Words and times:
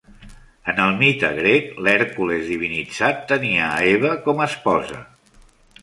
En 0.71 0.79
el 0.85 0.95
mite 1.01 1.29
grec, 1.39 1.67
l'Hèrcules 1.87 2.49
divinitzat 2.55 3.23
tenia 3.33 3.69
a 3.71 3.79
Hebe 3.91 4.19
com 4.29 4.43
a 4.47 4.53
esposa. 4.55 5.03